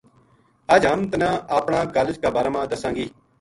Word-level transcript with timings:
اج 0.73 0.83
ہم 0.91 0.99
تنا 1.11 1.29
اپنا 1.57 1.79
کالج 1.95 2.15
کا 2.21 2.29
بارہ 2.35 2.49
ما 2.53 2.61
دساں 2.71 2.91
گی 2.97 3.05